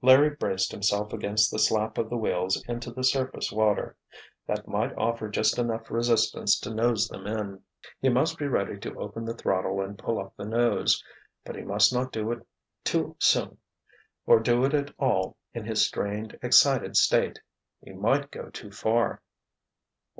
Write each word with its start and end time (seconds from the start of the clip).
Larry 0.00 0.30
braced 0.30 0.70
himself 0.70 1.12
against 1.12 1.50
the 1.50 1.58
slap 1.58 1.98
of 1.98 2.08
the 2.08 2.16
wheels 2.16 2.62
into 2.68 2.92
the 2.92 3.02
surface 3.02 3.50
water. 3.50 3.96
That 4.46 4.68
might 4.68 4.96
offer 4.96 5.28
just 5.28 5.58
enough 5.58 5.90
resistance 5.90 6.56
to 6.60 6.72
nose 6.72 7.08
them 7.08 7.26
in. 7.26 7.60
He 8.00 8.08
must 8.08 8.38
be 8.38 8.46
ready 8.46 8.78
to 8.78 8.96
open 8.96 9.24
the 9.24 9.34
throttle 9.34 9.80
and 9.80 9.98
pull 9.98 10.20
up 10.20 10.36
the 10.36 10.44
nose—but 10.44 11.56
he 11.56 11.62
must 11.62 11.92
not 11.92 12.12
do 12.12 12.30
it 12.30 12.46
too 12.84 13.16
soon, 13.18 13.58
or 14.24 14.38
do 14.38 14.64
it 14.64 14.72
at 14.72 14.94
all 15.00 15.36
in 15.52 15.64
his 15.64 15.84
strained, 15.84 16.38
excited 16.44 16.96
state—he 16.96 17.92
might 17.92 18.30
go 18.30 18.50
too 18.50 18.70
far. 18.70 19.20